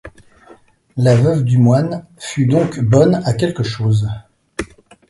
La 0.97 1.15
veuve 1.15 1.43
du 1.43 1.59
moine 1.59 2.07
fut 2.17 2.47
donc 2.47 2.79
bonne 2.79 3.21
à 3.23 3.35
quelque 3.35 3.61
chose. 3.61 4.07